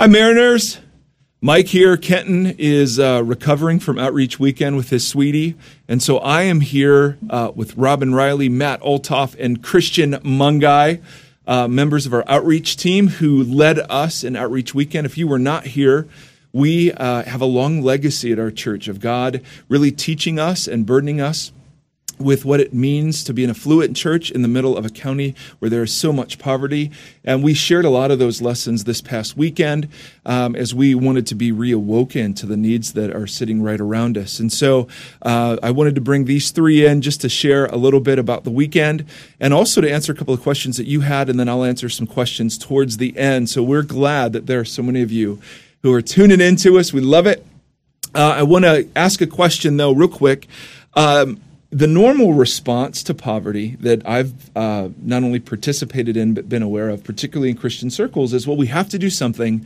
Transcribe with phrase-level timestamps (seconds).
[0.00, 0.78] Hi, Mariners.
[1.42, 1.98] Mike here.
[1.98, 5.56] Kenton is uh, recovering from Outreach Weekend with his sweetie.
[5.88, 11.02] And so I am here uh, with Robin Riley, Matt Oltoff, and Christian Mungai,
[11.46, 15.04] uh, members of our outreach team who led us in Outreach Weekend.
[15.04, 16.08] If you were not here,
[16.50, 20.86] we uh, have a long legacy at our church of God really teaching us and
[20.86, 21.52] burdening us
[22.20, 25.34] with what it means to be an affluent church in the middle of a county
[25.58, 26.90] where there is so much poverty.
[27.24, 29.88] And we shared a lot of those lessons this past weekend
[30.26, 34.18] um, as we wanted to be reawoken to the needs that are sitting right around
[34.18, 34.38] us.
[34.38, 34.86] And so
[35.22, 38.44] uh, I wanted to bring these three in just to share a little bit about
[38.44, 39.06] the weekend
[39.40, 41.88] and also to answer a couple of questions that you had, and then I'll answer
[41.88, 43.48] some questions towards the end.
[43.48, 45.40] So we're glad that there are so many of you
[45.82, 46.92] who are tuning in to us.
[46.92, 47.46] We love it.
[48.14, 50.46] Uh, I want to ask a question, though, real quick.
[50.94, 56.62] Um, the normal response to poverty that I've uh, not only participated in but been
[56.62, 59.64] aware of, particularly in Christian circles, is well, we have to do something.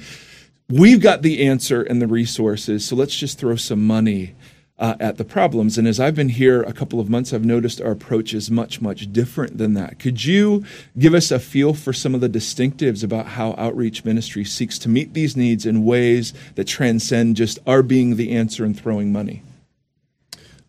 [0.69, 4.35] We've got the answer and the resources, so let's just throw some money
[4.79, 5.79] uh, at the problems.
[5.79, 8.81] And as I've been here a couple of months, I've noticed our approach is much,
[8.81, 9.99] much different than that.
[9.99, 10.65] Could you
[10.99, 14.89] give us a feel for some of the distinctives about how outreach ministry seeks to
[14.89, 19.43] meet these needs in ways that transcend just our being the answer and throwing money?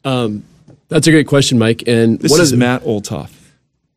[0.03, 0.43] Um,
[0.89, 1.83] that's a great question, Mike.
[1.87, 3.31] And this is the, Matt Oltoff.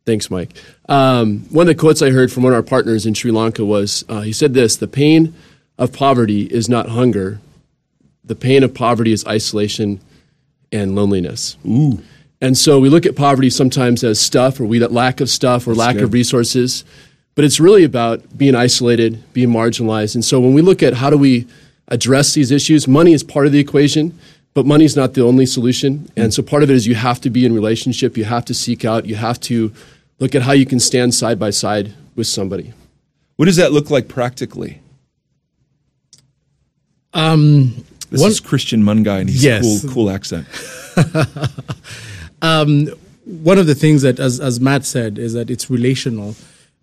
[0.06, 0.56] Thanks, Mike.
[0.88, 3.64] Um, one of the quotes I heard from one of our partners in Sri Lanka
[3.64, 5.34] was uh, he said this The pain
[5.76, 7.40] of poverty is not hunger,
[8.24, 10.00] the pain of poverty is isolation
[10.72, 11.56] and loneliness.
[11.66, 12.02] Ooh.
[12.40, 15.70] And so we look at poverty sometimes as stuff, or we lack of stuff, or
[15.70, 16.04] That's lack good.
[16.04, 16.84] of resources.
[17.34, 20.14] But it's really about being isolated, being marginalized.
[20.14, 21.46] And so when we look at how do we
[21.88, 24.18] address these issues, money is part of the equation.
[24.58, 26.10] But money is not the only solution.
[26.16, 28.54] And so part of it is you have to be in relationship, you have to
[28.54, 29.72] seek out, you have to
[30.18, 32.72] look at how you can stand side by side with somebody.
[33.36, 34.80] What does that look like practically?
[37.14, 39.62] Um, this one, is Christian Mungai, and he's yes.
[39.84, 40.48] cool, cool accent.
[42.42, 42.88] um,
[43.26, 46.34] one of the things that, as, as Matt said, is that it's relational.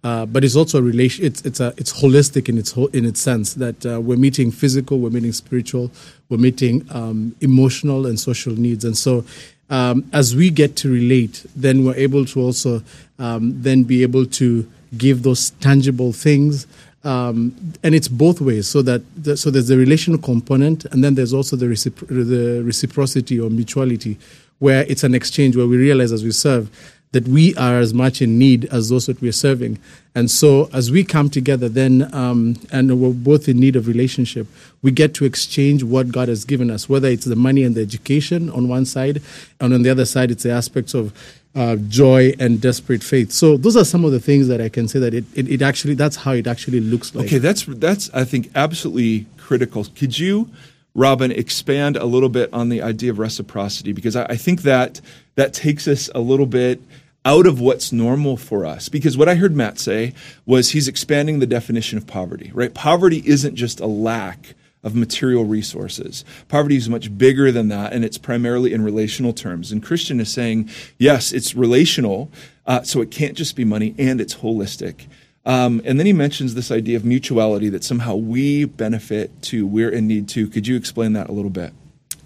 [0.05, 1.25] Uh, but it's also a relation.
[1.25, 4.51] It's it's a it's holistic in its whole, in its sense that uh, we're meeting
[4.51, 5.89] physical, we're meeting spiritual,
[6.29, 9.25] we're meeting um, emotional and social needs, and so
[9.71, 12.83] um, as we get to relate, then we're able to also
[13.17, 14.47] um, then be able to
[14.95, 16.67] give those tangible things.
[17.03, 21.15] Um, and it's both ways, so that the, so there's the relational component, and then
[21.15, 24.17] there's also the, recipro- the reciprocity or mutuality,
[24.59, 26.69] where it's an exchange where we realize as we serve
[27.15, 29.79] that we are as much in need as those that we're serving.
[30.15, 34.47] And so, as we come together, then, um, and we're both in need of relationship,
[34.81, 37.81] we get to exchange what God has given us, whether it's the money and the
[37.81, 39.21] education on one side,
[39.61, 41.13] and on the other side, it's the aspects of
[41.55, 43.31] uh, joy and desperate faith.
[43.31, 45.61] So those are some of the things that I can say that it, it, it,
[45.61, 47.27] actually that's how it actually looks like.
[47.27, 49.85] Okay, that's that's I think absolutely critical.
[49.85, 50.49] Could you,
[50.95, 54.99] Robin, expand a little bit on the idea of reciprocity because I, I think that
[55.35, 56.81] that takes us a little bit
[57.25, 58.87] out of what's normal for us.
[58.87, 60.13] Because what I heard Matt say
[60.45, 62.73] was he's expanding the definition of poverty, right?
[62.73, 64.53] Poverty isn't just a lack
[64.83, 66.23] of material resources.
[66.47, 69.71] Poverty is much bigger than that, and it's primarily in relational terms.
[69.71, 70.69] And Christian is saying,
[70.99, 72.29] yes, it's relational,
[72.67, 75.07] uh, so it can't just be money, and it's holistic.
[75.43, 79.89] Um, and then he mentions this idea of mutuality that somehow we benefit to, we're
[79.89, 80.47] in need to.
[80.47, 81.73] Could you explain that a little bit?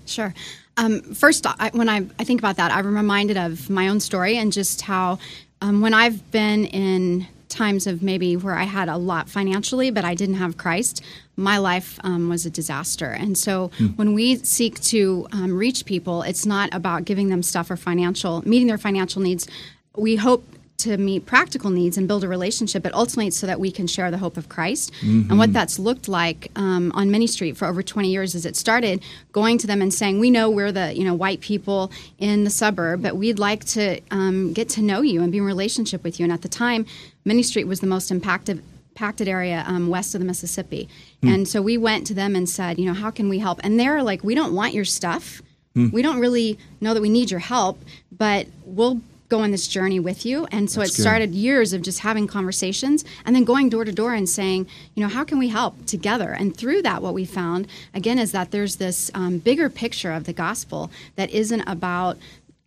[0.05, 0.33] Sure.
[0.79, 4.37] Um, first, I, when I, I, think about that, I'm reminded of my own story
[4.37, 5.19] and just how
[5.61, 10.05] um, when I've been in times of maybe where I had a lot financially, but
[10.05, 11.03] I didn't have Christ,
[11.35, 13.07] my life um, was a disaster.
[13.07, 13.97] And so mm.
[13.97, 18.47] when we seek to um, reach people, it's not about giving them stuff or financial,
[18.47, 19.49] meeting their financial needs.
[19.97, 20.45] We hope
[20.79, 24.11] to meet practical needs and build a relationship, but ultimately so that we can share
[24.11, 24.91] the hope of Christ.
[25.01, 25.29] Mm-hmm.
[25.29, 28.55] And what that's looked like um, on Minnie Street for over 20 years is it
[28.55, 29.01] started
[29.31, 32.49] going to them and saying, "We know we're the you know white people in the
[32.49, 36.19] suburb, but we'd like to um, get to know you and be in relationship with
[36.19, 36.85] you." And at the time,
[37.25, 38.63] Minnie Street was the most impacted
[38.99, 40.89] impacted area um, west of the Mississippi.
[41.21, 41.29] Hmm.
[41.29, 43.61] And so we went to them and said, you know, how can we help?
[43.63, 45.41] And they're like, we don't want your stuff.
[45.73, 45.89] Hmm.
[45.91, 47.79] We don't really know that we need your help,
[48.11, 50.47] but we'll go on this journey with you.
[50.51, 51.37] And so That's it started good.
[51.37, 55.09] years of just having conversations and then going door to door and saying, you know,
[55.09, 56.31] how can we help together?
[56.31, 60.25] And through that, what we found, again, is that there's this um, bigger picture of
[60.25, 62.17] the gospel that isn't about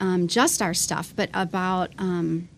[0.01, 1.91] um, just our stuff, but about.
[1.99, 2.49] Um,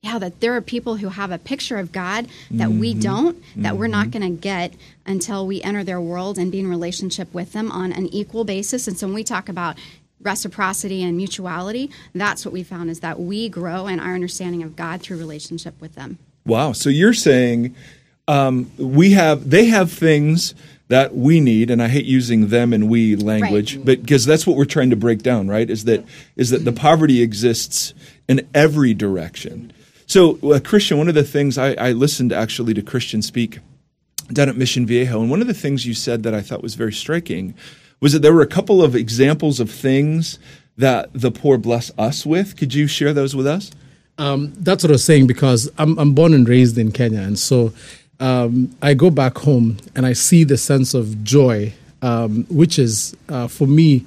[0.00, 2.78] yeah, that there are people who have a picture of God that mm-hmm.
[2.78, 3.78] we don't, that mm-hmm.
[3.78, 4.20] we're not mm-hmm.
[4.20, 4.72] going to get
[5.04, 8.86] until we enter their world and be in relationship with them on an equal basis.
[8.86, 9.76] And so when we talk about
[10.20, 14.76] reciprocity and mutuality, that's what we found is that we grow in our understanding of
[14.76, 16.18] God through relationship with them.
[16.44, 16.72] Wow.
[16.72, 17.74] So you're saying
[18.26, 20.54] um, we have, they have things
[20.88, 23.84] that we need and i hate using them and we language Right.
[23.84, 26.02] but because that's what we're trying to break down right is that
[26.34, 27.92] is that the poverty exists
[28.26, 29.70] in every direction
[30.06, 33.58] so uh, christian one of the things I, I listened actually to christian speak
[34.32, 36.74] down at mission viejo and one of the things you said that i thought was
[36.74, 37.54] very striking
[38.00, 40.38] was that there were a couple of examples of things
[40.76, 43.70] that the poor bless us with could you share those with us
[44.18, 47.20] Um, that's what I was saying because I'm, I'm born and raised in Kenya.
[47.20, 47.72] And so
[48.18, 51.72] um, I go back home and I see the sense of joy,
[52.02, 54.04] um, which is, uh, for me,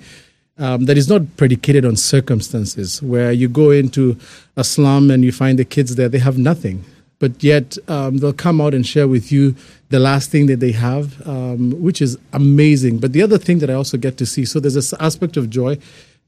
[0.57, 4.17] um, that is not predicated on circumstances, where you go into
[4.57, 6.83] a slum and you find the kids there, they have nothing.
[7.21, 9.55] But yet um, they'll come out and share with you
[9.89, 12.97] the last thing that they have, um, which is amazing.
[12.97, 15.49] But the other thing that I also get to see so there's this aspect of
[15.49, 15.77] joy.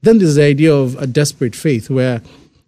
[0.02, 2.22] Then there's the idea of a desperate faith where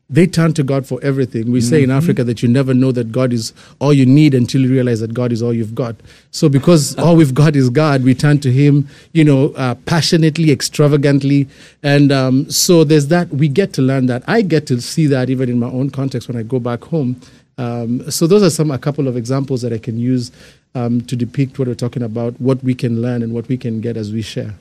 [0.08, 1.50] they turn to God for everything.
[1.50, 4.62] We say in Africa that you never know that God is all you need until
[4.62, 5.96] you realize that God is all you've got.
[6.30, 10.50] So because all we've got is God, we turn to Him, you know, uh, passionately,
[10.52, 11.48] extravagantly,
[11.82, 13.28] and um, so there's that.
[13.30, 14.22] We get to learn that.
[14.28, 17.20] I get to see that even in my own context when I go back home.
[17.58, 20.30] Um, so those are some a couple of examples that I can use
[20.74, 23.80] um, to depict what we're talking about, what we can learn, and what we can
[23.80, 24.54] get as we share.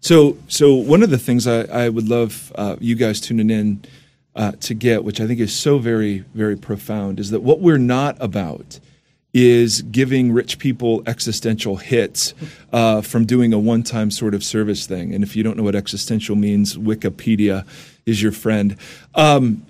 [0.00, 3.84] So, so one of the things I, I would love uh, you guys tuning in
[4.36, 7.78] uh, to get, which I think is so very, very profound, is that what we're
[7.78, 8.78] not about
[9.34, 12.34] is giving rich people existential hits
[12.72, 15.14] uh, from doing a one-time sort of service thing.
[15.14, 17.66] And if you don't know what existential means, Wikipedia
[18.06, 18.76] is your friend.
[19.14, 19.66] Um,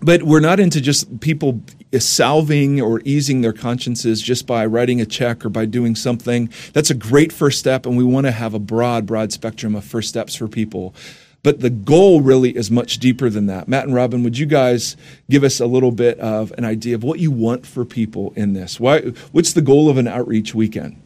[0.00, 1.60] but we're not into just people
[1.98, 6.50] salving or easing their consciences just by writing a check or by doing something.
[6.72, 9.84] That's a great first step, and we want to have a broad, broad spectrum of
[9.84, 10.94] first steps for people.
[11.42, 13.68] But the goal really is much deeper than that.
[13.68, 14.96] Matt and Robin, would you guys
[15.30, 18.52] give us a little bit of an idea of what you want for people in
[18.54, 18.80] this?
[18.80, 19.00] Why,
[19.32, 21.00] what's the goal of an outreach weekend?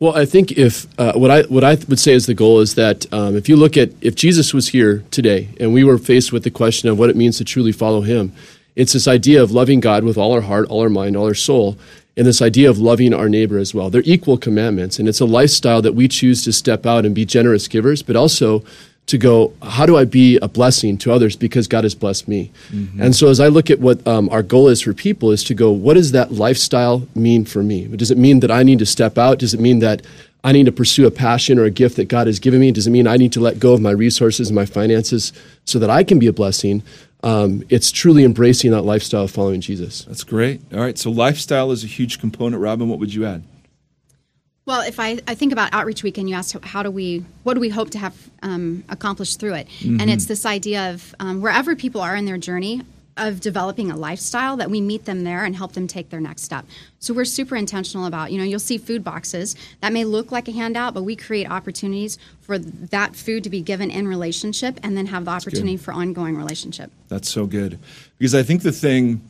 [0.00, 2.74] Well, I think if uh, what I what I would say is the goal is
[2.74, 6.32] that um, if you look at if Jesus was here today and we were faced
[6.32, 8.32] with the question of what it means to truly follow Him,
[8.74, 11.34] it's this idea of loving God with all our heart, all our mind, all our
[11.34, 11.78] soul,
[12.16, 13.88] and this idea of loving our neighbor as well.
[13.88, 17.24] They're equal commandments, and it's a lifestyle that we choose to step out and be
[17.24, 18.64] generous givers, but also
[19.06, 22.50] to go, how do I be a blessing to others because God has blessed me?
[22.98, 25.54] And so as I look at what um, our goal is for people is to
[25.54, 27.84] go, what does that lifestyle mean for me?
[27.86, 29.38] Does it mean that I need to step out?
[29.38, 30.02] Does it mean that
[30.42, 32.72] I need to pursue a passion or a gift that God has given me?
[32.72, 35.32] Does it mean I need to let go of my resources and my finances
[35.64, 36.82] so that I can be a blessing?
[37.22, 40.04] Um, it's truly embracing that lifestyle of following Jesus.
[40.04, 40.60] That's great.
[40.72, 42.62] All right, so lifestyle is a huge component.
[42.62, 43.42] Robin, what would you add?
[44.66, 47.54] Well, if I, I think about Outreach Week and you asked how do we, what
[47.54, 49.68] do we hope to have um, accomplished through it?
[50.00, 52.80] And it's this idea of um, wherever people are in their journey
[53.16, 56.42] of developing a lifestyle that we meet them there and help them take their next
[56.42, 56.64] step.
[56.98, 60.48] So we're super intentional about, you know, you'll see food boxes that may look like
[60.48, 64.96] a handout, but we create opportunities for that food to be given in relationship and
[64.96, 66.90] then have the opportunity for ongoing relationship.
[67.08, 67.78] That's so good.
[68.18, 69.20] Because I think the thing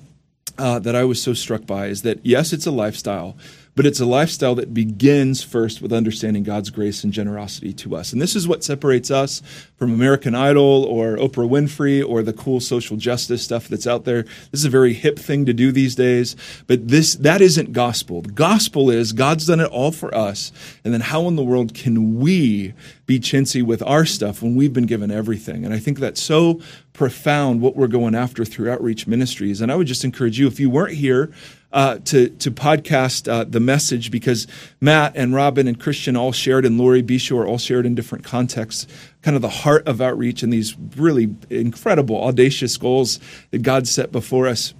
[0.57, 3.37] uh, that I was so struck by is that, yes, it's a lifestyle,
[3.75, 8.12] but it's a lifestyle that begins first with understanding God's grace and generosity to us.
[8.12, 9.43] And this is what separates us
[9.76, 14.23] from American Idol or Oprah Winfrey or the cool social justice stuff that's out there.
[14.23, 16.37] This is a very hip thing to do these days,
[16.67, 18.23] but this that isn't gospel.
[18.23, 20.53] The gospel is God's done it all for us,
[20.85, 22.75] and then how in the world can we
[23.07, 25.64] be chintzy with our stuff when we've been given everything?
[25.64, 26.61] And I think that's so
[26.93, 29.61] profound what we're going after through outreach ministries.
[29.61, 31.33] And I would just encourage you if you weren't here
[31.75, 34.47] uh, to to podcast uh, the message because
[34.81, 38.87] Matt and Robin and Christian all shared and Lori Beshore all shared in different contexts,
[39.23, 43.19] kind of the heart of outreach and these really incredible, audacious goals
[43.50, 44.73] that God set before us.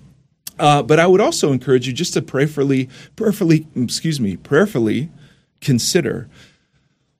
[0.57, 5.11] Uh, but I would also encourage you just to prayerfully, prayerfully, excuse me, prayerfully
[5.61, 6.29] consider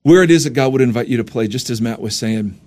[0.03, 1.49] where it is that God would invite you to play.
[1.49, 2.61] Just as Matt was saying,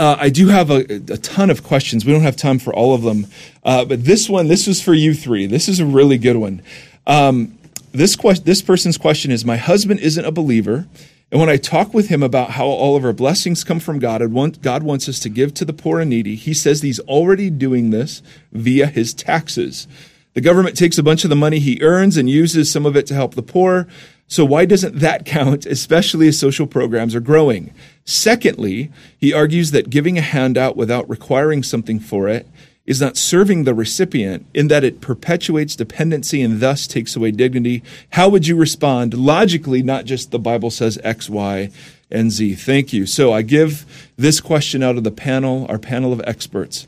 [0.00, 2.06] uh, I do have a, a, ton of questions.
[2.06, 3.26] We don't have time for all of them,
[3.62, 5.44] uh, but this one, this was for you three.
[5.44, 6.62] This is a really good one.
[7.06, 7.58] Um,
[7.92, 10.88] this question, this person's question is: My husband isn't a believer,
[11.30, 14.22] and when I talk with him about how all of our blessings come from God
[14.22, 17.00] and want, God wants us to give to the poor and needy, he says he's
[17.00, 19.86] already doing this via his taxes.
[20.32, 23.06] The government takes a bunch of the money he earns and uses some of it
[23.08, 23.86] to help the poor.
[24.30, 27.74] So why doesn't that count, especially as social programs are growing?
[28.04, 32.46] Secondly, he argues that giving a handout without requiring something for it
[32.86, 37.82] is not serving the recipient in that it perpetuates dependency and thus takes away dignity.
[38.10, 41.70] How would you respond logically, not just the Bible says X, Y,
[42.08, 42.54] and Z?
[42.54, 43.06] Thank you.
[43.06, 46.86] So I give this question out of the panel, our panel of experts.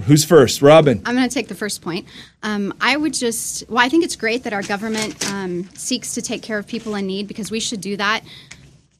[0.00, 0.62] Who's first?
[0.62, 1.02] Robin.
[1.04, 2.06] I'm going to take the first point.
[2.42, 6.22] Um, I would just, well, I think it's great that our government um, seeks to
[6.22, 8.24] take care of people in need because we should do that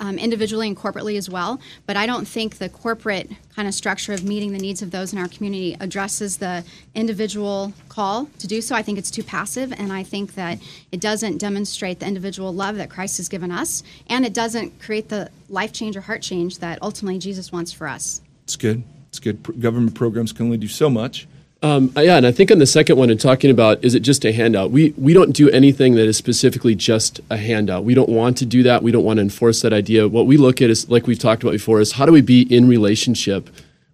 [0.03, 1.61] um, individually and corporately as well.
[1.87, 5.13] But I don't think the corporate kind of structure of meeting the needs of those
[5.13, 8.75] in our community addresses the individual call to do so.
[8.75, 10.59] I think it's too passive, and I think that
[10.91, 15.09] it doesn't demonstrate the individual love that Christ has given us, and it doesn't create
[15.09, 18.21] the life change or heart change that ultimately Jesus wants for us.
[18.45, 18.83] It's good.
[19.13, 19.61] It's good.
[19.61, 21.29] Government programs can only do so much.
[21.61, 24.25] Um, yeah, and I think on the second one, in talking about is it just
[24.25, 24.71] a handout?
[24.71, 27.85] We we don't do anything that is specifically just a handout.
[27.85, 28.83] We don't want to do that.
[28.83, 30.09] We don't want to enforce that idea.
[30.09, 32.41] What we look at is, like we've talked about before, is how do we be
[32.43, 33.51] in relationship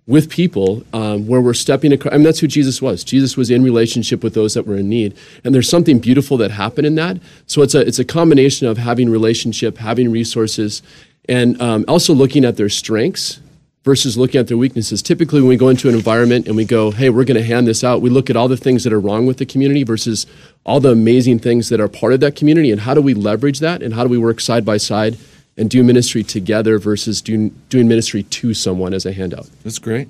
[0.07, 2.15] with people um, where we're stepping across.
[2.15, 3.03] I mean, that's who Jesus was.
[3.03, 6.53] Jesus was in relationship with those that were in need, and there's something beautiful that
[6.53, 7.19] happened in that.
[7.49, 10.81] So it's a it's a combination of having relationship, having resources,
[11.29, 13.41] and um, also looking at their strengths
[13.89, 15.01] versus looking at their weaknesses.
[15.01, 17.67] Typically, when we go into an environment and we go, hey, we're going to hand
[17.67, 20.27] this out, we look at all the things that are wrong with the community versus
[20.67, 23.61] all the amazing things that are part of that community and how do we leverage
[23.61, 25.17] that and how do we work side by side
[25.57, 29.49] and do ministry together versus doing, doing ministry to someone as a handout.
[29.65, 30.07] That's great.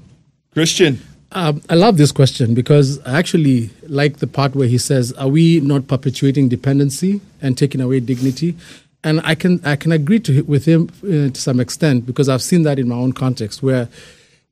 [0.52, 1.00] Christian.
[1.30, 5.28] Um, I love this question because I actually like the part where he says, Are
[5.28, 8.56] we not perpetuating dependency and taking away dignity?
[9.04, 12.42] And I can I can agree to with him uh, to some extent because I've
[12.42, 13.88] seen that in my own context where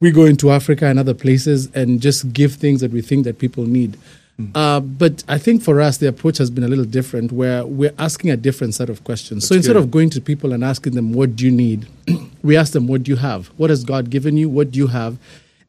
[0.00, 3.38] we go into Africa and other places and just give things that we think that
[3.38, 3.96] people need.
[4.40, 4.50] Mm.
[4.54, 7.94] Uh, but I think for us the approach has been a little different where we're
[7.98, 9.44] asking a different set of questions.
[9.44, 9.82] That's so instead good.
[9.82, 11.88] of going to people and asking them what do you need,
[12.42, 13.48] we ask them what do you have?
[13.56, 14.48] What has God given you?
[14.48, 15.18] What do you have?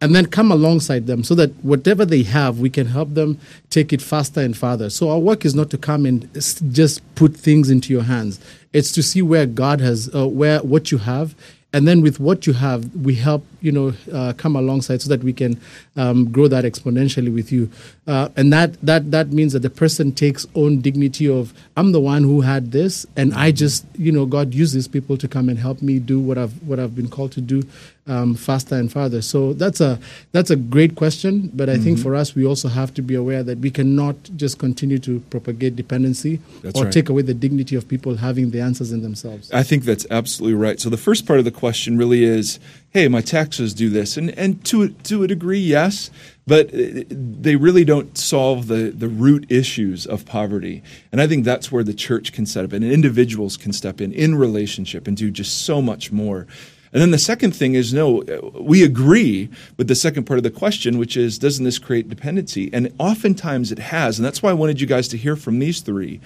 [0.02, 3.40] And then come alongside them so that whatever they have, we can help them
[3.70, 4.90] take it faster and farther.
[4.90, 6.32] So our work is not to come and
[6.72, 8.40] just put things into your hands.
[8.74, 11.36] It's to see where God has, uh, where what you have,
[11.74, 15.24] and then with what you have, we help you know uh, come alongside so that
[15.24, 15.60] we can
[15.98, 17.70] um, grow that exponentially with you.
[18.08, 22.00] Uh, and that that that means that the person takes own dignity of I'm the
[22.00, 25.60] one who had this, and I just you know God uses people to come and
[25.60, 27.64] help me do what I've what I've been called to do
[28.08, 29.22] um, faster and farther.
[29.22, 30.00] So that's a
[30.32, 31.84] that's a great question, but I mm-hmm.
[31.84, 35.20] think for us we also have to be aware that we cannot just continue to
[35.30, 36.94] propagate dependency that's or right.
[36.94, 39.52] take away the dignity of people having the answers in themselves.
[39.52, 40.80] I think that's absolutely right.
[40.80, 42.60] So the first part of the question really is,
[42.92, 46.10] hey, my taxes do this, and and to to a degree, yes
[46.48, 50.82] but they really don't solve the, the root issues of poverty.
[51.12, 54.14] And I think that's where the church can step in, and individuals can step in
[54.14, 56.48] in relationship and do just so much more.
[56.98, 58.24] And then the second thing is no,
[58.60, 62.72] we agree with the second part of the question, which is doesn't this create dependency?
[62.74, 64.18] And oftentimes it has.
[64.18, 66.20] And that's why I wanted you guys to hear from these three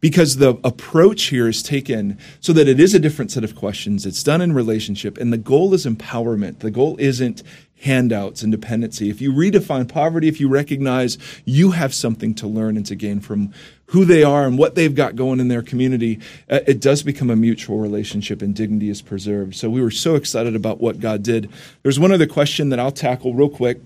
[0.00, 4.04] because the approach here is taken so that it is a different set of questions.
[4.04, 6.58] It's done in relationship, and the goal is empowerment.
[6.58, 7.42] The goal isn't
[7.84, 9.10] handouts and dependency.
[9.10, 13.20] If you redefine poverty, if you recognize you have something to learn and to gain
[13.20, 13.52] from
[13.86, 16.18] who they are and what they've got going in their community,
[16.50, 19.54] uh, it does become a mutual relationship and dignity is preserved.
[19.54, 21.50] So we were so excited about what God did.
[21.82, 23.80] There's one other question that I'll tackle real quick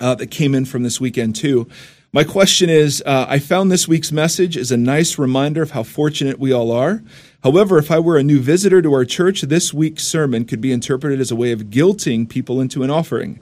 [0.00, 1.68] uh, that came in from this weekend, too.
[2.12, 5.84] My question is uh, I found this week's message as a nice reminder of how
[5.84, 7.04] fortunate we all are.
[7.44, 10.72] However, if I were a new visitor to our church, this week's sermon could be
[10.72, 13.38] interpreted as a way of guilting people into an offering.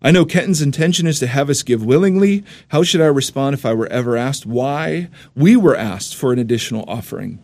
[0.00, 2.42] I know Kenton's intention is to have us give willingly.
[2.68, 6.38] How should I respond if I were ever asked why we were asked for an
[6.38, 7.38] additional offering?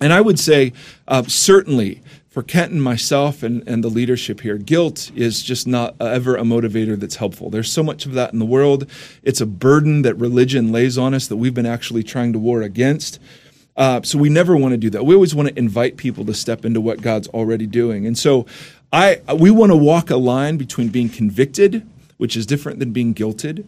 [0.00, 0.72] And I would say,
[1.06, 6.36] uh, certainly, for Kenton, myself, and, and the leadership here, guilt is just not ever
[6.36, 7.50] a motivator that's helpful.
[7.50, 8.88] There's so much of that in the world.
[9.24, 12.62] It's a burden that religion lays on us that we've been actually trying to war
[12.62, 13.18] against.
[13.76, 15.04] Uh, so we never want to do that.
[15.04, 18.06] We always want to invite people to step into what God's already doing.
[18.06, 18.46] And so
[18.92, 23.14] I we want to walk a line between being convicted, which is different than being
[23.14, 23.64] guilted,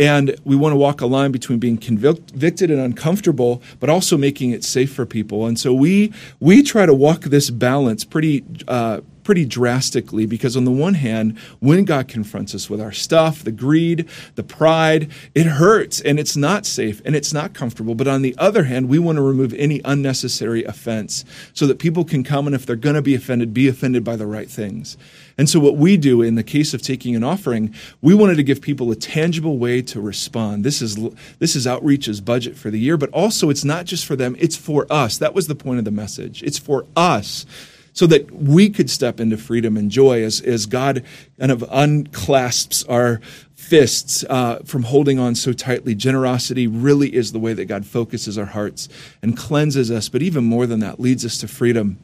[0.00, 4.50] and we want to walk a line between being convicted and uncomfortable, but also making
[4.50, 5.44] it safe for people.
[5.44, 10.64] And so we we try to walk this balance pretty uh, pretty drastically because, on
[10.64, 15.46] the one hand, when God confronts us with our stuff, the greed, the pride, it
[15.46, 17.94] hurts and it's not safe and it's not comfortable.
[17.94, 22.04] But on the other hand, we want to remove any unnecessary offense so that people
[22.04, 24.96] can come and if they're going to be offended, be offended by the right things.
[25.40, 28.42] And so, what we do in the case of taking an offering, we wanted to
[28.42, 30.64] give people a tangible way to respond.
[30.64, 30.98] This is
[31.38, 34.54] this is Outreach's budget for the year, but also it's not just for them; it's
[34.54, 35.16] for us.
[35.16, 36.42] That was the point of the message.
[36.42, 37.46] It's for us
[37.94, 41.02] so that we could step into freedom and joy as, as God
[41.38, 43.22] kind of unclasps our
[43.54, 45.94] fists uh, from holding on so tightly.
[45.94, 48.90] Generosity really is the way that God focuses our hearts
[49.22, 51.98] and cleanses us, but even more than that, leads us to freedom.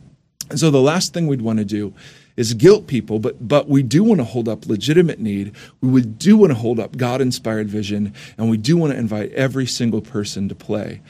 [0.49, 1.93] And so the last thing we'd want to do
[2.37, 5.55] is guilt people, but but we do want to hold up legitimate need.
[5.81, 9.33] We do want to hold up God inspired vision, and we do want to invite
[9.33, 11.01] every single person to play.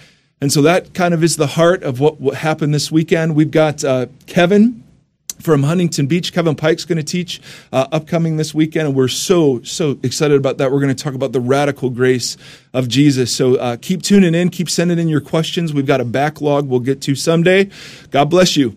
[0.40, 3.34] And so that kind of is the heart of what, what happened this weekend.
[3.34, 4.84] We've got uh, Kevin
[5.40, 6.32] from Huntington Beach.
[6.32, 7.40] Kevin Pike's going to teach
[7.72, 10.70] uh, upcoming this weekend, and we're so, so excited about that.
[10.70, 12.36] We're going to talk about the radical grace
[12.74, 13.34] of Jesus.
[13.34, 15.72] So uh, keep tuning in, keep sending in your questions.
[15.72, 17.70] We've got a backlog we'll get to someday.
[18.10, 18.76] God bless you.